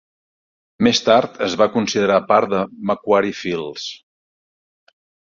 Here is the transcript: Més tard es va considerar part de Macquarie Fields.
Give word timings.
Més 0.85 1.01
tard 1.09 1.35
es 1.47 1.57
va 1.61 1.67
considerar 1.75 2.15
part 2.31 2.49
de 2.53 2.61
Macquarie 2.91 3.35
Fields. 3.41 3.85